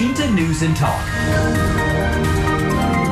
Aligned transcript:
Cinta 0.00 0.24
News 0.32 0.64
and 0.64 0.72
Talk. 0.80 0.96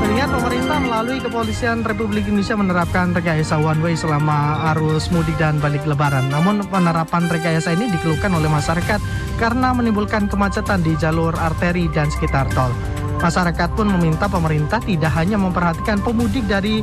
Mengingat 0.00 0.32
pemerintah 0.32 0.80
melalui 0.80 1.20
Kepolisian 1.20 1.84
Republik 1.84 2.24
Indonesia 2.24 2.56
menerapkan 2.56 3.12
rekayasa 3.12 3.60
one 3.60 3.76
way 3.84 3.92
selama 3.92 4.72
arus 4.72 5.12
mudik 5.12 5.36
dan 5.36 5.60
balik 5.60 5.84
lebaran. 5.84 6.32
Namun 6.32 6.64
penerapan 6.64 7.28
rekayasa 7.28 7.76
ini 7.76 7.92
dikeluhkan 7.92 8.32
oleh 8.32 8.48
masyarakat 8.48 9.04
karena 9.36 9.76
menimbulkan 9.76 10.32
kemacetan 10.32 10.80
di 10.80 10.96
jalur 10.96 11.36
arteri 11.36 11.92
dan 11.92 12.08
sekitar 12.08 12.48
tol. 12.56 12.72
Masyarakat 13.20 13.68
pun 13.76 13.92
meminta 13.92 14.24
pemerintah 14.24 14.80
tidak 14.80 15.12
hanya 15.12 15.36
memperhatikan 15.36 16.00
pemudik 16.00 16.48
dari 16.48 16.80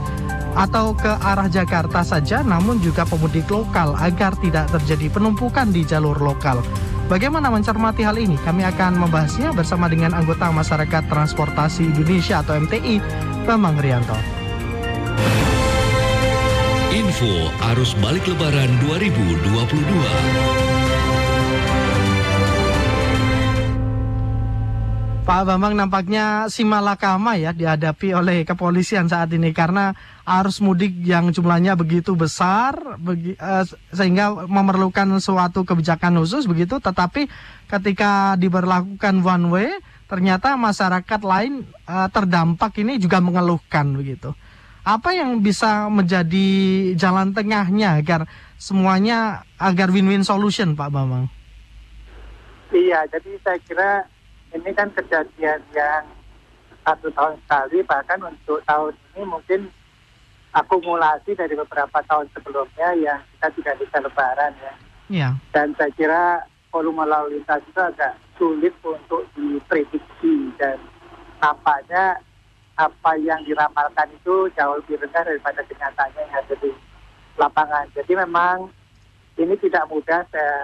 atau 0.56 0.96
ke 0.96 1.12
arah 1.22 1.52
Jakarta 1.52 2.02
saja, 2.02 2.42
namun 2.42 2.80
juga 2.80 3.04
pemudik 3.04 3.52
lokal 3.52 3.94
agar 4.00 4.34
tidak 4.40 4.72
terjadi 4.72 5.12
penumpukan 5.12 5.70
di 5.70 5.84
jalur 5.84 6.16
lokal. 6.18 6.64
Bagaimana 7.06 7.54
mencermati 7.54 8.02
hal 8.02 8.18
ini? 8.18 8.34
Kami 8.42 8.66
akan 8.66 8.98
membahasnya 8.98 9.54
bersama 9.54 9.86
dengan 9.86 10.18
anggota 10.18 10.50
Masyarakat 10.50 11.06
Transportasi 11.06 11.94
Indonesia 11.94 12.42
atau 12.42 12.58
MTI, 12.58 12.98
Bambang 13.46 13.78
Rianto. 13.78 14.18
Info 16.90 17.54
Arus 17.76 17.94
Balik 18.02 18.26
Lebaran 18.26 18.72
2022. 18.90 20.65
Pak 25.26 25.42
Bambang 25.42 25.74
nampaknya 25.74 26.46
simalakama 26.54 27.34
ya 27.34 27.50
dihadapi 27.50 28.14
oleh 28.14 28.46
kepolisian 28.46 29.10
saat 29.10 29.34
ini 29.34 29.58
karena 29.58 29.98
arus 30.22 30.62
mudik 30.62 31.02
yang 31.02 31.34
jumlahnya 31.34 31.74
begitu 31.74 32.14
besar 32.14 32.78
begi, 33.02 33.34
uh, 33.42 33.66
sehingga 33.90 34.46
memerlukan 34.46 35.18
suatu 35.18 35.66
kebijakan 35.66 36.22
khusus 36.22 36.46
begitu 36.46 36.78
tetapi 36.78 37.26
ketika 37.66 38.38
diberlakukan 38.38 39.26
one 39.26 39.46
way 39.50 39.70
ternyata 40.06 40.54
masyarakat 40.62 41.22
lain 41.26 41.66
uh, 41.90 42.06
terdampak 42.14 42.78
ini 42.86 43.02
juga 43.02 43.18
mengeluhkan 43.18 43.98
begitu. 43.98 44.30
Apa 44.86 45.18
yang 45.18 45.42
bisa 45.42 45.90
menjadi 45.90 46.50
jalan 46.94 47.34
tengahnya 47.34 47.98
agar 47.98 48.30
semuanya 48.62 49.42
agar 49.58 49.90
win-win 49.90 50.22
solution 50.22 50.78
Pak 50.78 50.94
Bambang? 50.94 51.34
Iya, 52.70 53.10
jadi 53.10 53.42
saya 53.42 53.58
kira 53.66 53.92
ini 54.56 54.72
kan 54.72 54.88
kejadian 54.96 55.60
yang 55.76 56.04
satu 56.88 57.12
tahun 57.12 57.36
sekali 57.44 57.84
bahkan 57.84 58.20
untuk 58.24 58.64
tahun 58.64 58.94
ini 59.14 59.24
mungkin 59.28 59.62
akumulasi 60.56 61.36
dari 61.36 61.60
beberapa 61.60 62.00
tahun 62.08 62.32
sebelumnya 62.32 62.96
yang 62.96 63.20
kita 63.36 63.48
tidak 63.60 63.76
bisa 63.84 63.98
lebaran 64.00 64.54
ya. 64.64 64.74
Iya. 65.06 65.30
Dan 65.52 65.76
saya 65.76 65.92
kira 65.94 66.48
volume 66.72 67.04
lalu 67.04 67.38
lintas 67.38 67.62
itu 67.68 67.82
agak 67.84 68.16
sulit 68.40 68.74
untuk 68.82 69.28
diprediksi 69.36 70.56
dan 70.56 70.80
tampaknya 71.44 72.20
apa 72.76 73.12
yang 73.20 73.40
diramalkan 73.44 74.12
itu 74.12 74.52
jauh 74.56 74.80
lebih 74.84 75.00
rendah 75.00 75.24
daripada 75.24 75.64
kenyataannya 75.64 76.22
yang 76.24 76.36
ada 76.40 76.56
di 76.60 76.72
lapangan. 77.36 77.86
Jadi 77.96 78.14
memang 78.16 78.72
ini 79.36 79.56
tidak 79.60 79.88
mudah 79.92 80.24
saya 80.32 80.56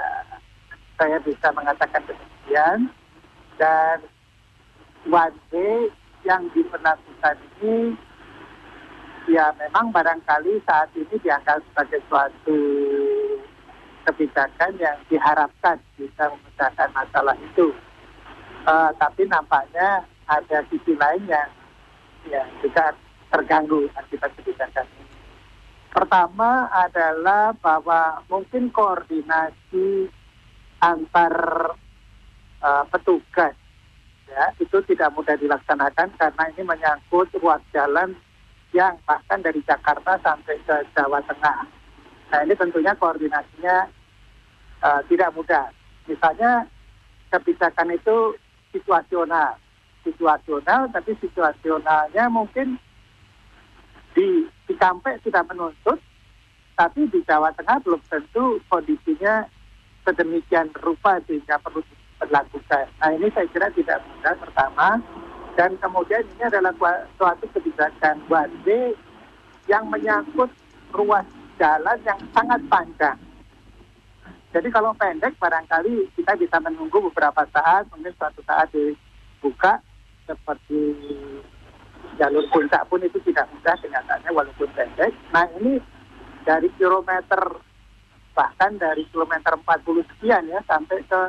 saya 0.95 1.17
bisa 1.23 1.51
mengatakan 1.51 2.03
demikian 2.07 2.91
dan 3.61 4.01
one 5.05 5.37
way 5.53 5.93
yang 6.25 6.49
diperlakukan 6.57 7.37
ini 7.61 7.93
ya 9.29 9.53
memang 9.61 9.93
barangkali 9.93 10.65
saat 10.65 10.89
ini 10.97 11.13
dianggap 11.21 11.61
sebagai 11.69 12.01
suatu 12.09 12.61
kebijakan 14.09 14.73
yang 14.81 14.97
diharapkan 15.13 15.77
bisa 15.93 16.33
memecahkan 16.33 16.89
masalah 16.89 17.37
itu. 17.37 17.69
Uh, 18.65 18.89
tapi 18.97 19.29
nampaknya 19.29 20.05
ada 20.25 20.65
sisi 20.73 20.97
lain 20.97 21.21
yang 21.29 21.49
ya 22.25 22.41
juga 22.65 22.93
terganggu 23.29 23.89
akibat 23.93 24.33
kebijakan 24.41 24.85
ini. 24.97 25.05
Pertama 25.93 26.69
adalah 26.69 27.53
bahwa 27.61 28.25
mungkin 28.29 28.73
koordinasi 28.73 30.09
antar 30.81 31.33
uh, 32.61 32.83
petugas 32.89 33.53
ya 34.31 34.45
itu 34.63 34.77
tidak 34.87 35.11
mudah 35.11 35.35
dilaksanakan 35.35 36.07
karena 36.15 36.43
ini 36.55 36.63
menyangkut 36.63 37.27
ruas 37.43 37.59
jalan 37.75 38.15
yang 38.71 38.95
bahkan 39.03 39.43
dari 39.43 39.59
Jakarta 39.67 40.15
sampai 40.23 40.55
ke 40.63 40.75
Jawa 40.95 41.19
Tengah. 41.27 41.67
Nah 42.31 42.39
ini 42.47 42.55
tentunya 42.55 42.95
koordinasinya 42.95 43.91
uh, 44.79 45.01
tidak 45.11 45.35
mudah. 45.35 45.67
Misalnya 46.07 46.63
kebijakan 47.27 47.91
itu 47.91 48.39
situasional, 48.71 49.59
situasional 50.07 50.87
tapi 50.95 51.11
situasionalnya 51.19 52.31
mungkin 52.31 52.79
di 54.15 54.47
di 54.67 54.73
Kampek 54.79 55.19
sudah 55.27 55.43
menuntut, 55.43 55.99
tapi 56.79 57.11
di 57.11 57.19
Jawa 57.27 57.51
Tengah 57.59 57.83
belum 57.83 57.99
tentu 58.07 58.63
kondisinya 58.71 59.43
sedemikian 60.07 60.71
rupa 60.79 61.19
sehingga 61.27 61.59
perlu 61.59 61.83
diberlakukan. 62.21 62.85
Nah 63.01 63.09
ini 63.17 63.27
saya 63.33 63.47
kira 63.49 63.67
tidak 63.73 63.97
mudah 64.05 64.35
pertama 64.37 64.87
dan 65.57 65.73
kemudian 65.81 66.21
ini 66.37 66.43
adalah 66.45 66.73
suatu 67.17 67.45
kebijakan 67.49 68.21
one 68.29 68.53
way 68.61 68.93
yang 69.65 69.89
menyangkut 69.89 70.53
ruas 70.93 71.25
jalan 71.57 71.97
yang 72.05 72.19
sangat 72.37 72.61
panjang. 72.69 73.17
Jadi 74.53 74.67
kalau 74.69 74.93
pendek 74.93 75.33
barangkali 75.39 76.11
kita 76.13 76.35
bisa 76.35 76.59
menunggu 76.59 76.99
beberapa 77.09 77.47
saat, 77.55 77.87
mungkin 77.89 78.11
suatu 78.19 78.43
saat 78.43 78.67
dibuka 78.69 79.79
seperti 80.27 80.93
jalur 82.19 82.43
puncak 82.51 82.83
pun 82.91 82.99
itu 83.01 83.17
tidak 83.25 83.47
mudah 83.49 83.75
kenyataannya 83.79 84.29
walaupun 84.29 84.69
pendek. 84.75 85.15
Nah 85.31 85.47
ini 85.57 85.79
dari 86.43 86.67
kilometer 86.75 87.63
bahkan 88.31 88.75
dari 88.79 89.07
kilometer 89.11 89.55
40 89.55 90.09
sekian 90.15 90.43
ya 90.47 90.59
sampai 90.67 90.99
ke 91.07 91.21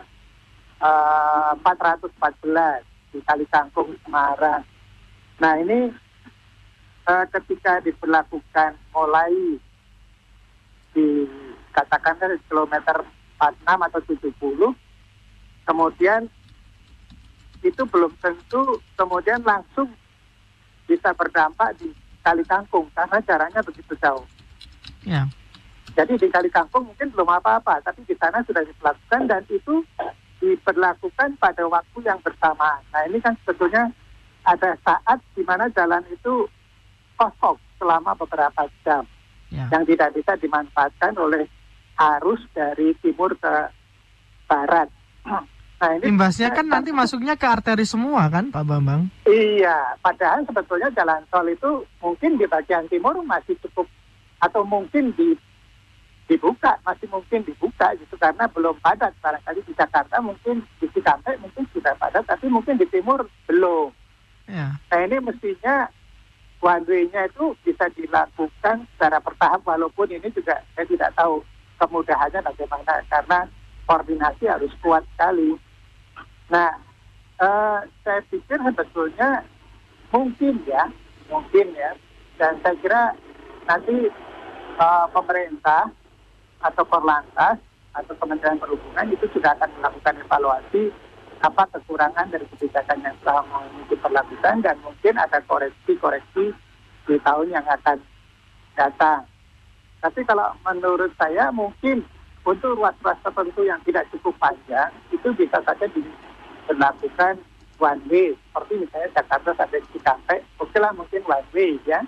uh, 0.82 1.54
414 1.62 3.14
di 3.14 3.18
Kali 3.22 3.46
Kangkung 3.48 3.94
Semarang. 4.02 4.66
Nah 5.38 5.54
ini 5.62 5.94
uh, 7.06 7.24
ketika 7.30 7.80
diberlakukan 7.80 8.76
mulai 8.92 9.32
di 10.92 11.24
katakan 11.72 12.20
dari 12.20 12.36
kilometer 12.50 13.00
46 13.40 13.88
atau 13.88 14.00
70, 14.04 15.66
kemudian 15.66 16.28
itu 17.62 17.82
belum 17.86 18.12
tentu 18.18 18.82
kemudian 18.98 19.40
langsung 19.46 19.88
bisa 20.90 21.14
berdampak 21.14 21.78
di 21.78 21.94
Kali 22.22 22.42
Kangkung 22.46 22.90
karena 22.94 23.18
jaraknya 23.22 23.62
begitu 23.62 23.94
jauh. 23.98 24.26
Ya. 25.02 25.26
Jadi 25.92 26.16
di 26.18 26.28
Kali 26.30 26.48
Kangkung 26.48 26.88
mungkin 26.88 27.10
belum 27.12 27.28
apa-apa, 27.28 27.82
tapi 27.84 28.06
di 28.06 28.14
sana 28.16 28.40
sudah 28.46 28.62
dilakukan 28.64 29.28
dan 29.28 29.42
itu 29.50 29.84
diberlakukan 30.42 31.38
pada 31.38 31.62
waktu 31.70 31.98
yang 32.02 32.18
bersamaan. 32.26 32.82
Nah 32.90 33.06
ini 33.06 33.22
kan 33.22 33.38
sebetulnya 33.46 33.86
ada 34.42 34.74
saat 34.82 35.22
di 35.38 35.46
mana 35.46 35.70
jalan 35.70 36.02
itu 36.10 36.50
kosong 37.14 37.54
selama 37.78 38.18
beberapa 38.18 38.66
jam 38.82 39.06
Ya. 39.52 39.68
yang 39.68 39.84
tidak 39.84 40.16
bisa 40.16 40.32
dimanfaatkan 40.40 41.12
oleh 41.20 41.44
arus 42.16 42.40
dari 42.56 42.96
timur 43.04 43.36
ke 43.36 43.68
barat. 44.48 44.88
Nah 45.82 45.98
ini 45.98 46.14
Imbasnya 46.14 46.54
kan 46.54 46.70
nanti 46.70 46.94
masuknya 46.94 47.34
ke 47.34 47.42
arteri 47.42 47.82
semua 47.82 48.30
kan 48.30 48.54
Pak 48.54 48.62
Bambang? 48.62 49.10
Iya, 49.26 49.98
padahal 49.98 50.46
sebetulnya 50.46 50.94
jalan 50.94 51.26
tol 51.26 51.42
itu 51.50 51.82
mungkin 51.98 52.38
di 52.38 52.46
bagian 52.46 52.86
timur 52.86 53.18
masih 53.26 53.58
cukup 53.66 53.90
atau 54.38 54.62
mungkin 54.62 55.10
di 55.18 55.34
dibuka 56.30 56.78
masih 56.86 57.10
mungkin 57.10 57.42
dibuka 57.42 57.92
gitu 57.98 58.14
karena 58.16 58.46
belum 58.50 58.78
padat 58.80 59.12
barangkali 59.18 59.60
di 59.66 59.72
Jakarta 59.74 60.22
mungkin 60.22 60.62
di 60.78 60.86
Cikampek 60.94 61.38
mungkin 61.42 61.66
sudah 61.74 61.92
padat 61.98 62.24
tapi 62.24 62.46
mungkin 62.46 62.78
di 62.78 62.86
timur 62.88 63.26
belum. 63.50 63.90
Ya. 64.46 64.78
Nah 64.78 65.00
ini 65.02 65.18
mestinya 65.18 65.90
one 66.62 66.86
way-nya 66.86 67.26
itu 67.26 67.58
bisa 67.66 67.90
dilakukan 67.98 68.86
secara 68.94 69.18
bertahap 69.18 69.66
walaupun 69.66 70.14
ini 70.14 70.30
juga 70.30 70.62
saya 70.78 70.86
tidak 70.86 71.10
tahu 71.18 71.42
kemudahannya 71.82 72.40
bagaimana 72.46 73.02
karena 73.10 73.38
koordinasi 73.90 74.46
harus 74.46 74.70
kuat 74.78 75.02
sekali. 75.14 75.58
Nah, 76.54 76.70
eh, 77.42 77.78
saya 78.06 78.20
pikir 78.30 78.62
sebetulnya 78.62 79.42
mungkin 80.14 80.62
ya, 80.62 80.86
mungkin 81.26 81.74
ya, 81.74 81.90
dan 82.38 82.62
saya 82.62 82.78
kira 82.78 83.02
nanti 83.66 84.06
eh, 84.78 85.06
pemerintah 85.10 85.90
atau 86.62 86.84
Korlantas 86.86 87.58
atau 87.92 88.14
Kementerian 88.16 88.58
Perhubungan 88.58 89.06
itu 89.12 89.26
sudah 89.36 89.52
akan 89.58 89.70
melakukan 89.78 90.14
evaluasi 90.24 90.82
apa 91.42 91.66
kekurangan 91.74 92.30
dari 92.30 92.46
kebijakan 92.54 93.02
yang 93.02 93.16
selama 93.20 93.66
ini 93.66 93.82
diperlakukan 93.90 94.62
dan 94.62 94.76
mungkin 94.86 95.14
ada 95.18 95.42
koreksi-koreksi 95.44 96.54
di 97.10 97.16
tahun 97.26 97.48
yang 97.50 97.66
akan 97.66 97.98
datang. 98.78 99.26
Tapi 99.98 100.22
kalau 100.22 100.54
menurut 100.62 101.10
saya 101.18 101.50
mungkin 101.50 102.06
untuk 102.46 102.78
ruas-ruas 102.78 103.18
tertentu 103.22 103.66
yang 103.66 103.78
tidak 103.82 104.06
cukup 104.14 104.34
panjang 104.38 104.90
itu 105.10 105.28
bisa 105.34 105.58
saja 105.62 105.86
diberlakukan 105.90 107.38
one 107.78 108.02
way 108.10 108.34
seperti 108.34 108.72
misalnya 108.86 109.08
Jakarta 109.18 109.50
sampai 109.58 109.82
Cikampek 109.90 110.40
oke 110.58 110.78
lah 110.78 110.90
mungkin 110.94 111.22
one 111.26 111.48
way 111.54 111.78
ya 111.86 112.02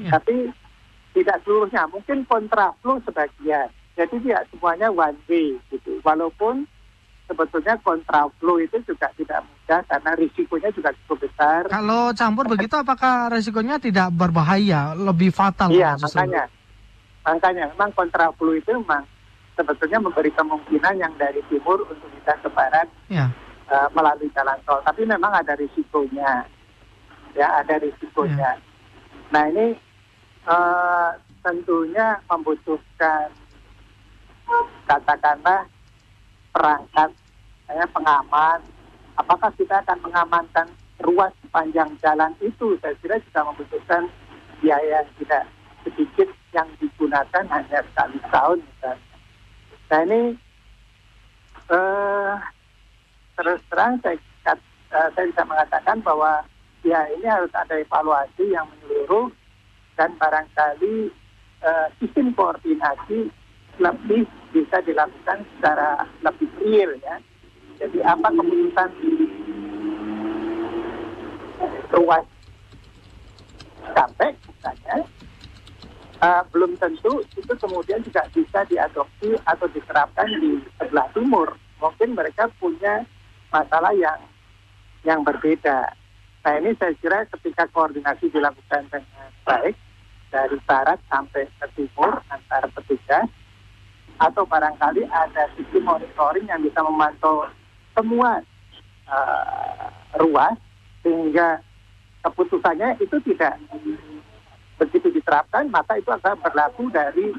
Ya. 0.00 0.16
tapi 0.16 0.48
tidak 1.12 1.44
seluruhnya 1.44 1.84
mungkin 1.92 2.24
kontraflow 2.24 2.96
sebagian 3.04 3.68
jadi 4.00 4.16
tidak 4.24 4.42
semuanya 4.48 4.88
one 4.88 5.18
way 5.28 5.52
gitu. 5.68 6.00
Walaupun 6.00 6.64
sebetulnya 7.28 7.76
kontraflow 7.84 8.56
itu 8.56 8.80
juga 8.88 9.12
tidak 9.12 9.44
mudah 9.44 9.80
karena 9.84 10.10
risikonya 10.16 10.72
juga 10.72 10.90
cukup 11.04 11.28
besar. 11.28 11.68
Kalau 11.68 12.08
campur 12.16 12.48
begitu 12.48 12.72
apakah 12.80 13.28
resikonya 13.28 13.76
tidak 13.76 14.08
berbahaya, 14.16 14.96
lebih 14.96 15.28
fatal? 15.28 15.68
iya 15.68 16.00
makanya. 16.00 16.48
Makanya 17.28 17.64
memang 17.76 17.92
kontraflow 17.92 18.56
itu 18.56 18.72
memang 18.72 19.04
sebetulnya 19.52 20.00
memberi 20.00 20.32
kemungkinan 20.32 20.94
yang 20.96 21.12
dari 21.20 21.44
timur 21.52 21.84
untuk 21.84 22.08
bisa 22.16 22.32
ke 22.40 22.48
barat 22.48 22.88
Ya. 23.12 23.28
eh, 23.68 23.88
melalui 23.92 24.32
jalan 24.32 24.56
tol. 24.64 24.80
Tapi 24.80 25.04
memang 25.04 25.28
ada 25.28 25.52
risikonya. 25.52 26.48
Ya 27.36 27.60
ada 27.60 27.76
risikonya. 27.76 28.56
Nah 29.28 29.44
ini 29.52 29.76
eh, 30.48 31.10
tentunya 31.44 32.16
membutuhkan 32.26 33.28
katakanlah 34.86 35.66
perangkat 36.50 37.10
ya, 37.70 37.86
pengaman 37.94 38.58
apakah 39.18 39.50
kita 39.54 39.78
akan 39.84 39.98
mengamankan 40.02 40.68
ruas 41.00 41.32
sepanjang 41.44 41.90
jalan 42.00 42.32
itu 42.44 42.76
saya 42.80 42.94
kira 43.00 43.16
juga 43.24 43.40
membutuhkan 43.48 44.02
biaya 44.60 45.00
yang 45.00 45.08
tidak 45.16 45.44
sedikit 45.84 46.28
yang 46.52 46.68
digunakan 46.76 47.44
hanya 47.48 47.80
sekali 47.88 48.18
tahun 48.28 48.58
misalnya. 48.60 49.08
Nah 49.90 50.00
ini 50.04 50.20
eh, 51.70 52.34
terus 53.38 53.60
terang 53.72 53.96
saya, 54.04 54.18
eh, 54.44 55.08
saya 55.14 55.24
bisa 55.24 55.42
mengatakan 55.48 55.98
bahwa 56.04 56.44
ya 56.84 57.00
ini 57.16 57.24
harus 57.24 57.52
ada 57.56 57.80
evaluasi 57.80 58.52
yang 58.52 58.68
menyeluruh 58.68 59.32
dan 59.96 60.12
barangkali 60.20 61.08
eh, 61.64 61.86
koordinasi 62.36 63.28
lebih 63.80 64.28
bisa 64.52 64.78
dilakukan 64.84 65.42
secara 65.56 66.04
lebih 66.20 66.48
real 66.60 66.92
ya. 67.00 67.16
Jadi 67.80 67.98
apa 68.04 68.28
keputusan 68.28 68.88
di 69.00 69.10
ruas 71.96 72.26
sampai 73.96 74.36
misalnya 74.36 74.96
eh, 76.20 76.42
belum 76.52 76.76
tentu 76.76 77.24
itu 77.32 77.52
kemudian 77.56 78.04
juga 78.04 78.28
bisa 78.36 78.60
diadopsi 78.68 79.32
atau 79.48 79.66
diterapkan 79.72 80.28
di 80.38 80.60
sebelah 80.76 81.08
timur. 81.16 81.56
Mungkin 81.80 82.12
mereka 82.12 82.52
punya 82.60 83.08
masalah 83.48 83.96
yang 83.96 84.20
yang 85.08 85.24
berbeda. 85.24 85.96
Nah 86.44 86.52
ini 86.60 86.76
saya 86.76 86.92
kira 87.00 87.24
ketika 87.32 87.64
koordinasi 87.72 88.28
dilakukan 88.28 88.84
dengan 88.92 89.28
baik 89.48 89.76
dari 90.28 90.56
barat 90.68 91.00
sampai 91.08 91.48
ke 91.48 91.66
timur 91.76 92.20
antara 92.28 92.68
petugas 92.68 93.28
atau 94.20 94.44
barangkali 94.44 95.08
ada 95.08 95.48
sistem 95.56 95.88
monitoring 95.88 96.44
yang 96.44 96.60
bisa 96.60 96.84
memantau 96.84 97.48
semua 97.96 98.44
eh, 99.08 99.86
ruas 100.20 100.54
sehingga 101.00 101.64
keputusannya 102.20 103.00
itu 103.00 103.16
tidak 103.24 103.56
begitu 104.76 105.08
diterapkan 105.08 105.72
maka 105.72 105.96
itu 105.96 106.12
akan 106.12 106.36
berlaku 106.44 106.92
dari 106.92 107.32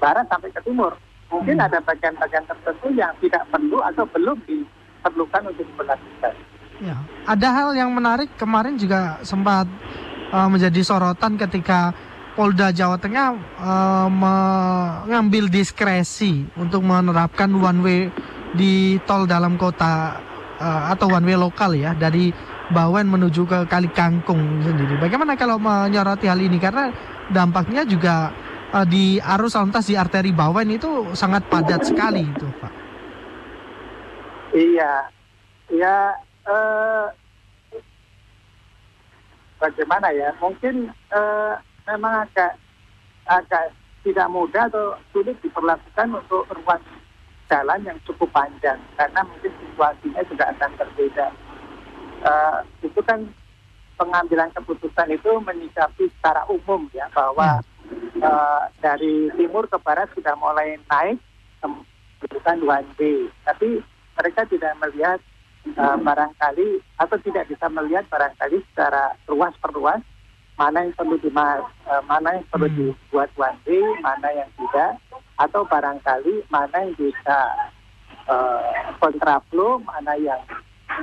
barat 0.00 0.24
sampai 0.28 0.52
ke 0.52 0.60
timur. 0.64 0.92
Mungkin 1.32 1.56
ada 1.56 1.80
bagian-bagian 1.80 2.44
tertentu 2.44 2.88
yang 2.92 3.12
tidak 3.20 3.44
perlu 3.48 3.80
atau 3.80 4.04
belum 4.12 4.36
diperlukan 4.44 5.42
untuk 5.48 5.64
diberlakukan. 5.64 6.34
Ya, 6.84 6.96
ada 7.24 7.48
hal 7.48 7.68
yang 7.72 7.88
menarik 7.94 8.28
kemarin 8.36 8.76
juga 8.76 9.16
sempat 9.24 9.64
uh, 10.30 10.48
menjadi 10.52 10.84
sorotan 10.84 11.40
ketika 11.40 11.96
Polda 12.34 12.74
Jawa 12.74 12.98
Tengah 12.98 13.38
uh, 13.62 14.08
mengambil 14.10 15.46
diskresi 15.46 16.42
untuk 16.58 16.82
menerapkan 16.82 17.46
one 17.54 17.80
way 17.82 18.00
di 18.54 18.98
tol 19.06 19.26
dalam 19.26 19.54
kota 19.54 20.18
uh, 20.58 20.90
atau 20.90 21.14
one 21.14 21.26
way 21.26 21.38
lokal 21.38 21.74
ya 21.78 21.94
dari 21.94 22.34
Bawen 22.74 23.06
menuju 23.06 23.44
ke 23.46 23.58
Kali 23.70 23.86
Kangkung 23.92 24.64
sendiri. 24.66 24.98
Bagaimana 24.98 25.38
kalau 25.38 25.60
menyoroti 25.60 26.26
hal 26.26 26.40
ini 26.42 26.58
karena 26.58 26.90
dampaknya 27.30 27.86
juga 27.86 28.34
uh, 28.74 28.82
di 28.82 29.22
arus 29.22 29.54
lalu 29.54 29.70
lintas 29.70 29.86
di 29.86 29.94
arteri 29.94 30.34
Bawen 30.34 30.74
itu 30.74 31.14
sangat 31.14 31.46
padat 31.46 31.86
sekali 31.86 32.26
itu, 32.26 32.46
Pak. 32.58 32.72
Iya, 34.54 35.10
ya 35.74 36.14
eh, 36.46 37.06
bagaimana 39.58 40.14
ya? 40.14 40.30
Mungkin 40.38 40.94
eh, 41.10 41.54
memang 41.88 42.24
agak 42.28 42.56
agak 43.28 43.72
tidak 44.04 44.28
mudah 44.28 44.68
atau 44.68 44.96
sulit 45.12 45.36
diperlakukan 45.40 46.08
untuk 46.12 46.44
ruas 46.52 46.82
jalan 47.48 47.80
yang 47.84 47.98
cukup 48.04 48.28
panjang 48.32 48.76
karena 48.96 49.20
mungkin 49.24 49.52
situasinya 49.52 50.22
juga 50.28 50.44
akan 50.52 50.70
berbeda. 50.76 51.26
Eh, 52.24 52.58
itu 52.84 53.00
kan 53.04 53.20
pengambilan 53.96 54.52
keputusan 54.56 55.12
itu 55.12 55.30
menyikapi 55.40 56.08
secara 56.18 56.44
umum 56.48 56.88
ya 56.92 57.08
bahwa 57.12 57.60
eh, 58.16 58.62
dari 58.80 59.32
timur 59.36 59.68
ke 59.68 59.76
barat 59.80 60.08
sudah 60.12 60.36
mulai 60.36 60.76
naik 60.88 61.20
keputusan 62.24 62.64
one 62.64 62.88
way, 62.96 63.28
tapi 63.44 63.84
mereka 64.16 64.48
tidak 64.48 64.72
melihat 64.80 65.20
uh, 65.76 65.96
barangkali 66.00 66.80
atau 66.96 67.16
tidak 67.20 67.44
bisa 67.52 67.66
melihat 67.68 68.04
barangkali 68.08 68.64
secara 68.72 69.12
ruas 69.28 69.52
per 69.60 69.76
ruas 69.76 70.00
mana 70.54 70.86
yang 70.86 70.94
perlu 70.94 71.18
di 71.18 71.30
uh, 71.34 72.02
mana 72.06 72.38
yang 72.38 72.46
perlu 72.46 72.68
Hmm. 72.70 72.76
dibuat 72.78 73.30
one 73.34 73.58
way, 73.66 73.82
mana 74.02 74.28
yang 74.30 74.50
tidak, 74.54 74.92
atau 75.42 75.66
barangkali 75.66 76.46
mana 76.46 76.76
yang 76.78 76.94
bisa 76.94 77.38
uh, 78.30 78.94
kontraflow, 79.02 79.82
mana 79.82 80.14
yang 80.14 80.38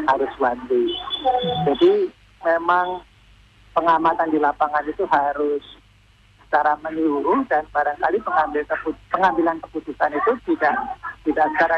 harus 0.07 0.31
one 0.39 0.63
way. 0.71 0.87
Jadi 1.67 2.07
memang 2.47 3.03
pengamatan 3.75 4.31
di 4.31 4.39
lapangan 4.39 4.87
itu 4.87 5.03
harus 5.11 5.63
secara 6.47 6.75
menyeluruh 6.83 7.47
dan 7.47 7.63
barangkali 7.71 8.19
pengambil 8.23 8.63
pengambilan 9.07 9.57
keputusan 9.67 10.11
itu 10.15 10.31
tidak 10.51 10.75
tidak 11.23 11.47
secara 11.55 11.77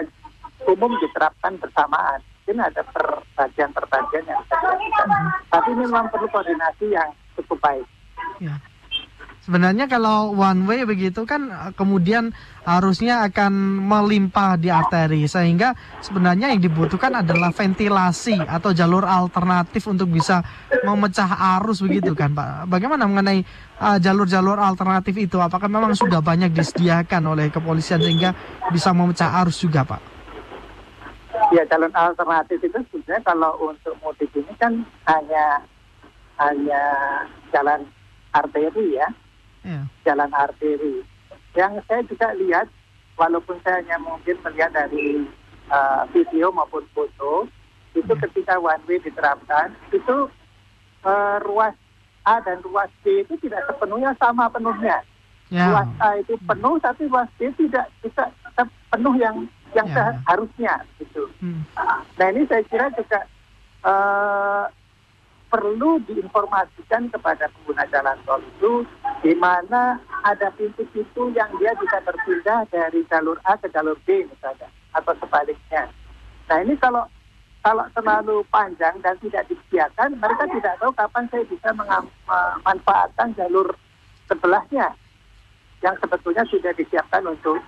umum 0.69 0.93
diterapkan 1.01 1.57
bersamaan. 1.61 2.21
Mungkin 2.43 2.59
ada 2.59 2.81
perbagian-perbagian 2.91 4.27
yang 4.27 4.39
bisa 4.43 4.55
dilakukan. 4.59 5.09
Tapi 5.47 5.69
ini 5.71 5.83
memang 5.87 6.11
perlu 6.11 6.27
koordinasi 6.27 6.91
yang 6.91 7.09
cukup 7.37 7.57
baik. 7.61 7.85
Ya. 8.41 8.57
Sebenarnya 9.43 9.91
kalau 9.91 10.31
one 10.39 10.63
way 10.63 10.87
begitu 10.87 11.27
kan 11.27 11.51
eh, 11.51 11.71
kemudian 11.75 12.31
harusnya 12.63 13.27
akan 13.27 13.51
melimpah 13.83 14.55
di 14.55 14.71
arteri 14.71 15.27
sehingga 15.27 15.75
sebenarnya 15.99 16.55
yang 16.55 16.63
dibutuhkan 16.63 17.11
adalah 17.11 17.51
ventilasi 17.51 18.39
atau 18.39 18.71
jalur 18.71 19.03
alternatif 19.03 19.83
untuk 19.91 20.15
bisa 20.15 20.39
memecah 20.87 21.59
arus 21.59 21.83
begitu 21.83 22.15
kan 22.15 22.31
Pak. 22.31 22.71
Bagaimana 22.71 23.03
mengenai 23.03 23.43
eh, 23.83 23.97
jalur-jalur 23.99 24.63
alternatif 24.63 25.11
itu? 25.19 25.35
Apakah 25.43 25.67
memang 25.67 25.91
sudah 25.91 26.23
banyak 26.23 26.55
disediakan 26.55 27.35
oleh 27.35 27.51
kepolisian 27.51 27.99
sehingga 27.99 28.31
bisa 28.71 28.95
memecah 28.95 29.43
arus 29.43 29.59
juga 29.59 29.83
Pak? 29.83 30.01
Ya 31.51 31.67
jalan 31.67 31.91
alternatif 31.91 32.63
itu 32.63 32.79
sebenarnya 32.95 33.27
kalau 33.27 33.59
untuk 33.59 33.91
mudik 33.99 34.31
ini 34.39 34.55
kan 34.55 34.87
hanya 35.03 35.67
hanya 36.39 36.83
jalan 37.51 37.85
arteri 38.31 38.97
ya, 38.97 39.07
Ya. 39.63 39.81
jalan 40.03 40.31
arteri. 40.33 41.05
Yang 41.53 41.85
saya 41.85 42.01
juga 42.03 42.27
lihat, 42.35 42.67
walaupun 43.15 43.61
saya 43.63 43.79
hanya 43.79 44.01
mungkin 44.01 44.35
melihat 44.43 44.73
dari 44.73 45.23
uh, 45.69 46.03
video 46.11 46.49
maupun 46.51 46.83
foto, 46.91 47.47
itu 47.93 48.09
Ya. 48.09 48.19
ketika 48.25 48.57
one 48.57 48.81
way 48.89 48.97
diterapkan, 48.99 49.71
itu 49.93 50.27
uh, 51.05 51.37
ruas 51.45 51.77
A 52.23 52.39
dan 52.41 52.63
ruas 52.63 52.89
B 53.03 53.21
itu 53.21 53.35
tidak 53.43 53.67
sepenuhnya 53.67 54.15
sama 54.17 54.47
penuhnya. 54.49 55.03
Ya. 55.51 55.69
Ruas 55.69 55.89
A 56.01 56.17
itu 56.17 56.33
penuh, 56.47 56.79
tapi 56.81 57.05
ruas 57.05 57.29
B 57.37 57.51
tidak 57.53 57.85
bisa 58.01 58.31
penuh 58.89 59.13
yang 59.15 59.45
yang 59.73 59.85
Ya. 59.89 59.93
seharusnya 60.21 60.73
gitu. 60.97 61.25
Hmm. 61.41 61.65
Nah 62.17 62.27
ini 62.29 62.45
saya 62.45 62.61
kira 62.65 62.87
juga 62.93 63.25
eh, 63.83 64.63
perlu 65.53 66.01
diinformasikan 66.09 67.13
kepada 67.13 67.45
pengguna 67.45 67.85
jalan 67.93 68.17
tol 68.25 68.41
itu 68.41 68.81
di 69.21 69.37
mana 69.37 70.01
ada 70.25 70.49
pintu-pintu 70.57 71.29
yang 71.37 71.53
dia 71.61 71.77
bisa 71.77 72.01
berpindah 72.01 72.65
dari 72.73 73.05
jalur 73.05 73.37
A 73.45 73.53
ke 73.61 73.69
jalur 73.69 73.93
B 74.01 74.25
misalnya 74.25 74.65
atau 74.97 75.13
sebaliknya. 75.21 75.93
Nah 76.49 76.57
ini 76.65 76.73
kalau 76.81 77.05
kalau 77.61 77.85
terlalu 77.93 78.41
panjang 78.49 78.97
dan 79.05 79.13
tidak 79.21 79.45
disediakan, 79.45 80.17
mereka 80.17 80.49
tidak 80.51 80.73
tahu 80.81 80.91
kapan 80.97 81.29
saya 81.29 81.45
bisa 81.45 81.69
memanfaatkan 81.71 83.37
jalur 83.37 83.69
sebelahnya 84.25 84.89
yang 85.85 85.95
sebetulnya 86.01 86.43
sudah 86.49 86.73
disiapkan 86.73 87.23
untuk 87.29 87.61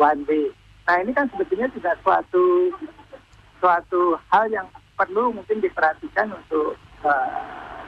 one 0.00 0.24
way. 0.24 0.48
Nah 0.88 1.04
ini 1.04 1.12
kan 1.12 1.28
sebetulnya 1.28 1.68
juga 1.68 1.92
suatu 2.00 2.72
suatu 3.60 4.16
hal 4.32 4.48
yang 4.48 4.66
perlu 4.96 5.36
mungkin 5.36 5.60
diperhatikan 5.60 6.32
untuk 6.32 6.74
uh, 7.04 7.28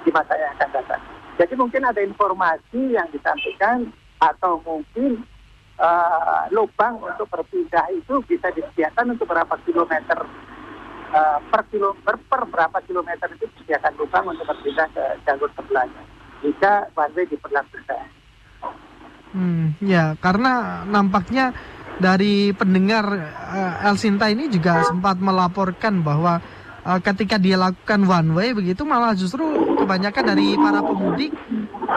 di 0.04 0.10
masa 0.10 0.34
yang 0.36 0.52
akan 0.58 0.70
datang. 0.74 1.02
Jadi 1.38 1.54
mungkin 1.54 1.82
ada 1.86 2.02
informasi 2.02 2.98
yang 2.98 3.06
disampaikan 3.14 3.88
atau 4.18 4.58
mungkin 4.66 5.22
uh, 5.78 6.50
lubang 6.50 6.98
untuk 6.98 7.30
berpindah 7.30 7.86
itu 7.94 8.18
bisa 8.26 8.50
disediakan 8.50 9.14
untuk 9.14 9.30
berapa 9.30 9.54
kilometer 9.62 10.26
uh, 11.14 11.38
per 11.46 11.62
kilometer 11.70 12.18
per 12.26 12.42
berapa 12.50 12.78
kilometer 12.84 13.28
itu 13.38 13.46
disediakan 13.54 13.94
lubang 13.96 14.24
untuk 14.34 14.44
berpindah 14.50 14.88
ke 14.90 15.04
jalur 15.22 15.50
sebelahnya 15.54 16.02
jika 16.42 16.90
one 16.94 17.12
way 17.14 17.26
diperlakukan. 17.26 18.04
Hmm, 19.28 19.76
ya 19.84 20.16
karena 20.18 20.82
nampaknya 20.88 21.52
dari 22.00 22.54
pendengar 22.54 23.04
uh, 23.52 23.86
El 23.86 23.96
Sinta 23.98 24.30
ini 24.30 24.48
juga 24.48 24.86
sempat 24.86 25.18
melaporkan 25.18 26.00
bahwa 26.00 26.40
uh, 26.88 27.00
ketika 27.04 27.36
dia 27.36 27.60
lakukan 27.60 28.00
one 28.08 28.32
way 28.32 28.48
begitu 28.56 28.80
malah 28.88 29.12
justru 29.12 29.44
kebanyakan 29.76 30.24
dari 30.32 30.56
para 30.56 30.80
pemudik 30.80 31.36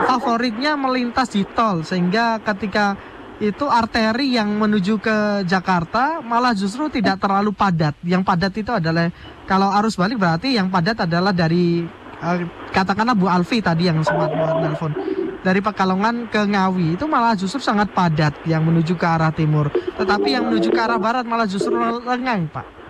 favoritnya 0.04 0.76
melintas 0.76 1.32
di 1.32 1.48
tol 1.48 1.80
sehingga 1.80 2.44
ketika 2.44 3.00
itu 3.42 3.66
arteri 3.66 4.38
yang 4.38 4.54
menuju 4.54 5.02
ke 5.02 5.42
Jakarta 5.48 6.22
malah 6.22 6.54
justru 6.54 6.86
tidak 6.86 7.18
terlalu 7.18 7.50
padat. 7.50 7.98
Yang 8.06 8.22
padat 8.22 8.52
itu 8.54 8.70
adalah 8.70 9.10
kalau 9.50 9.66
arus 9.82 9.98
balik 9.98 10.22
berarti 10.22 10.54
yang 10.54 10.70
padat 10.70 11.10
adalah 11.10 11.34
dari 11.34 11.82
uh, 12.22 12.38
katakanlah 12.70 13.18
Bu 13.18 13.26
Alfi 13.26 13.58
tadi 13.58 13.90
yang 13.90 13.98
sempat 14.06 14.30
buat 14.30 14.62
nelfon 14.62 14.94
dari 15.42 15.58
Pekalongan 15.58 16.30
ke 16.30 16.38
Ngawi 16.38 16.94
itu 16.94 17.04
malah 17.10 17.34
justru 17.34 17.58
sangat 17.58 17.90
padat 17.90 18.46
yang 18.46 18.62
menuju 18.62 18.94
ke 18.94 19.02
arah 19.02 19.34
timur. 19.34 19.74
Tetapi 19.74 20.38
yang 20.38 20.46
menuju 20.46 20.70
ke 20.70 20.78
arah 20.78 21.02
barat 21.02 21.26
malah 21.26 21.50
justru 21.50 21.74
lengang, 22.06 22.46
Pak. 22.46 22.81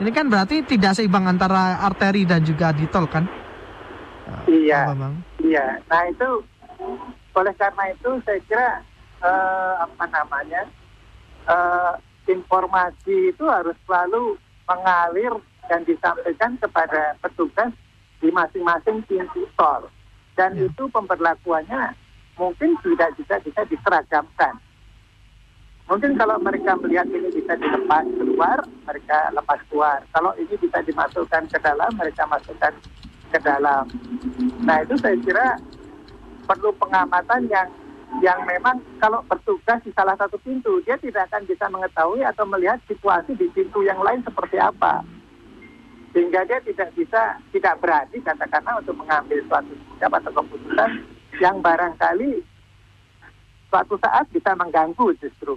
Ini 0.00 0.10
kan 0.16 0.32
berarti 0.32 0.64
tidak 0.64 0.96
seimbang 0.96 1.28
antara 1.28 1.76
arteri 1.84 2.24
dan 2.24 2.40
juga 2.40 2.72
di 2.72 2.88
tol 2.88 3.04
kan? 3.04 3.28
Iya. 4.48 4.96
Iya. 5.44 5.76
Nah 5.92 6.02
itu 6.08 6.40
oleh 7.36 7.54
karena 7.60 7.84
itu 7.92 8.10
saya 8.24 8.40
kira 8.48 8.68
uh, 9.20 9.84
apa 9.84 10.04
namanya 10.08 10.64
uh, 11.44 11.94
informasi 12.24 13.36
itu 13.36 13.44
harus 13.44 13.76
selalu 13.84 14.40
mengalir 14.64 15.36
dan 15.68 15.84
disampaikan 15.84 16.56
kepada 16.56 17.14
petugas 17.20 17.70
di 18.24 18.32
masing-masing 18.32 19.04
pintu 19.04 19.44
tol 19.54 19.88
dan 20.34 20.56
ya. 20.56 20.64
itu 20.64 20.82
pemberlakuannya 20.88 21.92
mungkin 22.40 22.72
tidak 22.80 23.12
juga 23.20 23.36
bisa 23.44 23.62
diseragamkan. 23.68 24.56
Mungkin 25.90 26.14
kalau 26.14 26.38
mereka 26.38 26.78
melihat 26.78 27.10
ini 27.10 27.34
bisa 27.34 27.58
dilepas 27.58 28.06
keluar, 28.14 28.62
mereka 28.86 29.34
lepas 29.34 29.58
keluar. 29.66 29.98
Kalau 30.14 30.30
ini 30.38 30.54
bisa 30.54 30.78
dimasukkan 30.86 31.50
ke 31.50 31.58
dalam, 31.58 31.90
mereka 31.98 32.30
masukkan 32.30 32.70
ke 33.34 33.38
dalam. 33.42 33.90
Nah 34.62 34.86
itu 34.86 34.94
saya 35.02 35.18
kira 35.18 35.58
perlu 36.46 36.70
pengamatan 36.78 37.50
yang 37.50 37.66
yang 38.22 38.38
memang 38.46 38.78
kalau 39.02 39.22
bertugas 39.26 39.82
di 39.86 39.90
salah 39.94 40.18
satu 40.18 40.34
pintu 40.42 40.82
dia 40.82 40.98
tidak 40.98 41.30
akan 41.30 41.46
bisa 41.46 41.66
mengetahui 41.70 42.26
atau 42.26 42.42
melihat 42.42 42.82
situasi 42.90 43.38
di 43.38 43.46
pintu 43.54 43.86
yang 43.86 44.02
lain 44.02 44.18
seperti 44.26 44.58
apa 44.58 45.06
sehingga 46.10 46.42
dia 46.42 46.58
tidak 46.66 46.90
bisa 46.98 47.38
tidak 47.54 47.78
berani 47.78 48.18
katakanlah 48.18 48.82
untuk 48.82 48.98
mengambil 48.98 49.38
suatu 49.46 49.70
sikap 49.78 50.10
atau 50.10 50.42
keputusan 50.42 50.90
yang 51.38 51.62
barangkali 51.62 52.42
suatu 53.70 53.94
saat 54.02 54.26
bisa 54.34 54.58
mengganggu 54.58 55.14
justru 55.22 55.54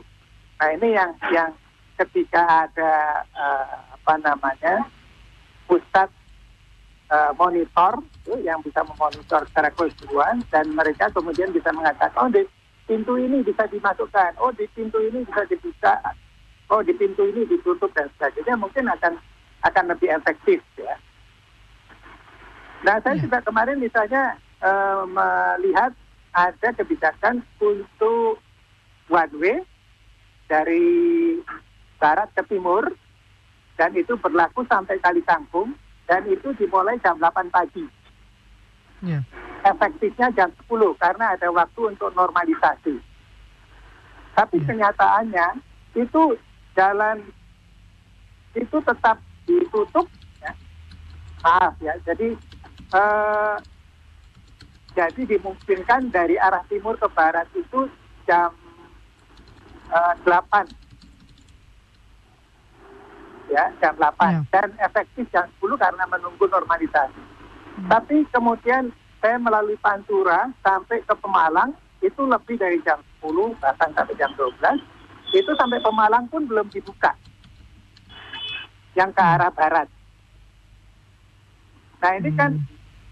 nah 0.64 0.72
ini 0.80 0.96
yang 0.96 1.12
yang 1.28 1.52
ketika 2.00 2.72
ada 2.72 3.20
uh, 3.36 3.84
apa 4.00 4.16
namanya 4.24 4.88
pusat 5.68 6.08
uh, 7.12 7.36
monitor 7.36 8.00
yang 8.48 8.64
bisa 8.64 8.80
memonitor 8.88 9.44
secara 9.52 9.68
keseluruhan 9.76 10.40
dan 10.48 10.72
mereka 10.72 11.12
kemudian 11.12 11.52
bisa 11.52 11.68
mengatakan 11.76 12.16
oh 12.16 12.32
di 12.32 12.48
pintu 12.88 13.20
ini 13.20 13.44
bisa 13.44 13.68
dimasukkan, 13.68 14.40
oh 14.40 14.56
di 14.56 14.64
pintu 14.72 15.04
ini 15.04 15.28
bisa 15.28 15.44
dibuka, 15.52 16.00
oh 16.72 16.80
di 16.80 16.96
pintu 16.96 17.28
ini 17.28 17.44
ditutup 17.44 17.92
dan 17.92 18.08
sebagainya 18.16 18.56
mungkin 18.56 18.88
akan 18.88 19.20
akan 19.68 19.86
lebih 19.92 20.16
efektif 20.16 20.64
ya. 20.80 20.96
Nah 22.88 23.04
saya 23.04 23.20
ya. 23.20 23.28
juga 23.28 23.44
kemarin 23.44 23.84
misalnya 23.84 24.40
uh, 24.64 25.04
melihat 25.04 25.92
ada 26.32 26.70
kebijakan 26.72 27.44
untuk 27.60 28.40
one 29.12 29.36
way 29.44 29.60
dari 30.54 30.86
barat 31.98 32.30
ke 32.38 32.46
timur 32.46 32.86
dan 33.74 33.90
itu 33.98 34.14
berlaku 34.22 34.62
sampai 34.70 35.02
kali 35.02 35.26
kangkung 35.26 35.74
dan 36.06 36.22
itu 36.30 36.54
dimulai 36.62 37.02
jam 37.02 37.18
8 37.18 37.50
pagi. 37.50 37.90
Yeah. 39.02 39.26
Efektifnya 39.66 40.30
jam 40.38 40.54
10 40.70 40.70
karena 41.02 41.34
ada 41.34 41.50
waktu 41.50 41.98
untuk 41.98 42.14
normalisasi. 42.14 43.02
Tapi 44.38 44.58
yeah. 44.62 44.68
kenyataannya 44.70 45.48
itu 45.98 46.38
jalan 46.78 47.26
itu 48.54 48.78
tetap 48.78 49.18
ditutup. 49.50 50.06
Ya. 50.38 50.54
Maaf 51.42 51.74
ya, 51.82 51.98
jadi 52.06 52.38
uh, 52.94 53.58
jadi 54.94 55.22
dimungkinkan 55.26 56.14
dari 56.14 56.38
arah 56.38 56.62
timur 56.70 56.94
ke 57.02 57.10
barat 57.10 57.50
itu 57.58 57.90
jam 58.30 58.54
8 59.94 60.26
ya 63.54 63.70
jam 63.78 63.94
8 64.02 64.18
ya. 64.18 64.42
dan 64.50 64.70
efektif 64.82 65.30
jam 65.30 65.46
10 65.62 65.78
karena 65.78 66.04
menunggu 66.10 66.50
normalisasi. 66.50 67.22
Hmm. 67.78 67.90
Tapi 67.90 68.26
kemudian 68.34 68.90
saya 69.22 69.38
melalui 69.38 69.78
Pantura 69.78 70.50
sampai 70.66 71.06
ke 71.06 71.14
Pemalang 71.22 71.78
itu 72.02 72.22
lebih 72.26 72.58
dari 72.58 72.82
jam 72.82 73.00
10 73.22 73.54
bahkan 73.62 73.90
sampai 73.94 74.18
jam 74.18 74.34
12 74.36 74.58
itu 75.34 75.52
sampai 75.58 75.80
Pemalang 75.82 76.26
pun 76.30 76.46
belum 76.50 76.68
dibuka 76.74 77.14
yang 78.98 79.14
ke 79.14 79.22
hmm. 79.22 79.34
arah 79.38 79.52
barat. 79.54 79.88
Nah 82.02 82.12
ini 82.18 82.30
kan 82.34 82.52
hmm. 82.58 82.66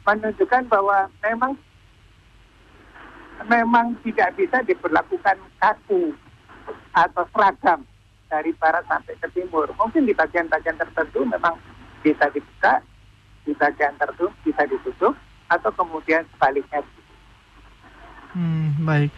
menunjukkan 0.09 0.63
bahwa 0.67 1.07
memang 1.21 1.53
memang 3.49 3.97
tidak 4.05 4.37
bisa 4.37 4.61
diberlakukan 4.65 5.37
kaku 5.57 6.13
atau 6.91 7.23
seragam 7.31 7.83
dari 8.31 8.55
barat 8.55 8.83
sampai 8.87 9.15
ke 9.19 9.27
timur. 9.35 9.67
Mungkin 9.75 10.07
di 10.07 10.15
bagian-bagian 10.15 10.79
tertentu 10.79 11.27
memang 11.27 11.59
bisa 11.99 12.31
dibuka, 12.31 12.79
di 13.43 13.51
bagian 13.55 13.95
tertentu 13.99 14.31
bisa 14.47 14.63
ditutup, 14.67 15.13
atau 15.51 15.71
kemudian 15.75 16.23
sebaliknya. 16.35 16.79
Hmm, 18.31 18.79
baik. 18.87 19.11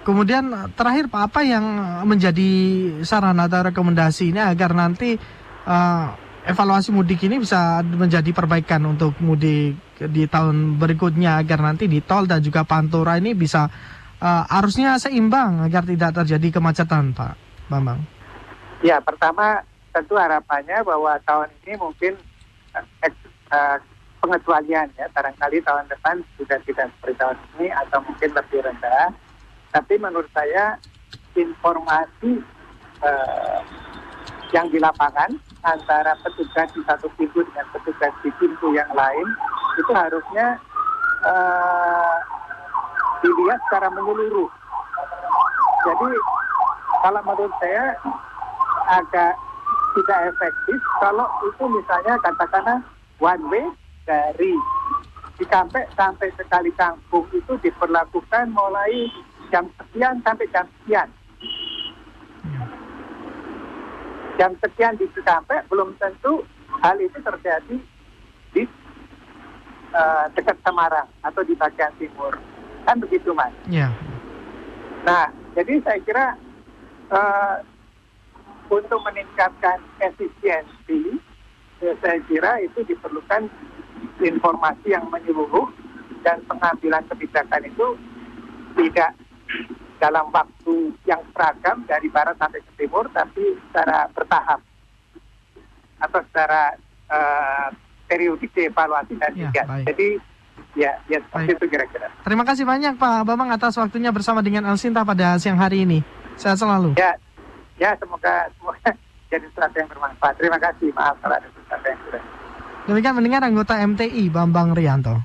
Kemudian 0.00 0.72
terakhir 0.72 1.12
Pak, 1.12 1.22
apa 1.28 1.40
yang 1.44 1.64
menjadi 2.08 2.50
saran 3.04 3.36
atau 3.36 3.68
rekomendasi 3.68 4.32
ini 4.32 4.40
agar 4.40 4.72
nanti 4.72 5.20
uh, 5.68 6.06
evaluasi 6.48 6.88
mudik 6.88 7.20
ini 7.28 7.36
bisa 7.44 7.84
menjadi 7.84 8.32
perbaikan 8.32 8.80
untuk 8.88 9.20
mudik 9.20 9.76
di 10.00 10.24
tahun 10.24 10.80
berikutnya 10.80 11.36
agar 11.44 11.60
nanti 11.60 11.84
di 11.84 12.00
tol 12.00 12.24
dan 12.24 12.40
juga 12.40 12.64
pantura 12.64 13.20
ini 13.20 13.36
bisa 13.36 13.68
uh, 14.20 14.44
arusnya 14.60 15.00
seimbang 15.00 15.64
agar 15.66 15.82
tidak 15.88 16.14
terjadi 16.22 16.60
kemacetan 16.60 17.16
Pak 17.16 17.34
Bambang. 17.72 18.00
Ya, 18.80 19.00
pertama 19.00 19.64
tentu 19.90 20.16
harapannya 20.16 20.80
bahwa 20.86 21.18
tahun 21.26 21.48
ini 21.66 21.74
mungkin 21.76 22.12
uh, 22.76 23.12
uh, 23.52 23.76
pengecualian 24.20 24.88
ya, 24.96 25.08
barangkali 25.12 25.58
tahun 25.64 25.88
depan 25.88 26.20
sudah 26.36 26.60
tidak 26.64 26.86
seperti 26.96 27.16
tahun 27.18 27.36
ini 27.58 27.68
atau 27.72 27.98
mungkin 28.04 28.30
lebih 28.36 28.60
rendah. 28.64 29.12
Tapi 29.70 29.94
menurut 29.96 30.28
saya 30.34 30.76
informasi 31.36 32.42
uh, 33.04 33.60
yang 34.50 34.66
di 34.68 34.82
lapangan 34.82 35.30
antara 35.62 36.16
petugas 36.26 36.68
di 36.74 36.82
satu 36.88 37.06
pintu 37.14 37.44
dengan 37.46 37.66
petugas 37.70 38.10
di 38.24 38.30
pintu 38.40 38.74
yang 38.74 38.90
lain 38.96 39.26
itu 39.78 39.92
harusnya 39.94 40.58
uh, 41.22 42.39
dilihat 43.20 43.60
secara 43.68 43.88
menyeluruh. 43.92 44.50
Jadi 45.80 46.10
kalau 47.00 47.20
menurut 47.24 47.54
saya 47.60 47.96
agak 48.90 49.32
tidak 49.96 50.18
efektif 50.34 50.78
kalau 51.00 51.26
itu 51.48 51.64
misalnya 51.66 52.14
katakanlah 52.22 52.78
one 53.18 53.44
way 53.48 53.66
dari 54.04 54.52
Cikampek 55.40 55.88
sampai 55.96 56.28
sekali 56.36 56.68
kampung 56.76 57.24
itu 57.32 57.56
diperlakukan 57.64 58.52
mulai 58.52 59.08
jam 59.48 59.72
sekian 59.80 60.20
sampai 60.20 60.46
jam 60.52 60.68
sekian. 60.68 61.08
Jam 64.36 64.52
sekian 64.60 65.00
di 65.00 65.08
Cikampek 65.16 65.64
belum 65.72 65.96
tentu 65.96 66.44
hal 66.84 67.00
itu 67.00 67.16
terjadi 67.24 67.76
di 68.52 68.62
uh, 69.96 70.28
dekat 70.36 70.60
Semarang 70.60 71.08
atau 71.24 71.40
di 71.40 71.56
bagian 71.56 71.92
timur. 71.96 72.36
Kan 72.88 72.96
begitu, 73.00 73.30
Mas? 73.36 73.52
Yeah. 73.68 73.92
Nah, 75.04 75.32
jadi 75.56 75.80
saya 75.82 75.98
kira 76.04 76.26
uh, 77.10 77.56
untuk 78.70 79.00
meningkatkan 79.02 79.80
efisiensi 79.98 81.18
ya, 81.80 81.92
saya 82.04 82.20
kira 82.28 82.60
itu 82.62 82.84
diperlukan 82.84 83.48
informasi 84.20 84.92
yang 84.92 85.08
menyeluruh 85.08 85.68
dan 86.20 86.44
pengambilan 86.44 87.04
kebijakan 87.08 87.64
itu 87.64 87.86
tidak 88.76 89.16
dalam 90.00 90.32
waktu 90.32 90.96
yang 91.04 91.20
seragam 91.36 91.84
dari 91.84 92.08
barat 92.08 92.36
sampai 92.40 92.64
ke 92.64 92.72
timur, 92.80 93.04
tapi 93.12 93.56
secara 93.68 94.08
bertahap 94.16 94.60
atau 96.00 96.20
secara 96.32 96.80
uh, 97.12 97.68
periodik 98.08 98.48
dievaluasi 98.56 99.14
dan 99.20 99.32
Ya, 99.36 99.52
tiga. 99.52 99.62
Jadi 99.84 100.08
ya, 100.76 100.92
ya 101.10 101.18
seperti 101.22 101.54
Baik. 101.54 101.58
itu 101.58 101.66
kira-kira. 101.70 102.06
Terima 102.22 102.44
kasih 102.44 102.64
banyak 102.68 102.94
Pak 103.00 103.26
Bambang 103.26 103.50
atas 103.50 103.74
waktunya 103.80 104.10
bersama 104.12 104.44
dengan 104.44 104.68
Alsinta 104.68 105.02
pada 105.02 105.40
siang 105.40 105.58
hari 105.58 105.88
ini. 105.88 105.98
Sehat 106.36 106.60
selalu. 106.60 106.94
Ya, 106.96 107.16
ya 107.80 107.90
semoga 107.96 108.46
semoga 108.58 108.90
jadi 109.32 109.44
sesuatu 109.50 109.76
yang 109.78 109.88
bermanfaat. 109.88 110.34
Terima 110.36 110.58
kasih. 110.60 110.88
Maaf 110.92 111.16
kalau 111.24 111.34
ada 111.36 111.48
sesuatu 111.48 111.86
yang 111.88 112.00
kurang. 112.06 112.24
Demikian 112.88 113.14
mendengar 113.16 113.40
anggota 113.44 113.74
MTI 113.78 114.24
Bambang 114.28 114.74
Rianto. 114.74 115.22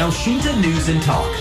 Elshinta 0.00 0.52
News 0.64 0.88
and 0.88 1.02
Talk. 1.04 1.39